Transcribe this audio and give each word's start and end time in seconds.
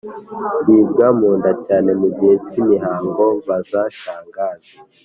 Ndibwa 0.61 1.07
munda 1.17 1.51
cyane 1.65 1.89
mu 1.99 2.07
gihe 2.17 2.35
cy'imihango-Baza 2.47 3.81
Shangazi 3.99 4.73